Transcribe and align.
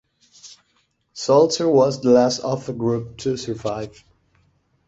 Salzer 1.13 1.71
was 1.71 2.01
the 2.01 2.09
last 2.09 2.39
of 2.39 2.65
the 2.65 2.73
group 2.73 3.17
to 3.19 3.37
survive. 3.37 4.03